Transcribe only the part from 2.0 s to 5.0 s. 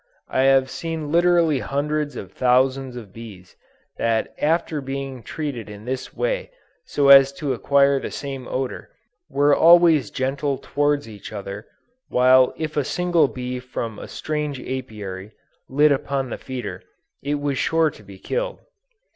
of thousands of bees that after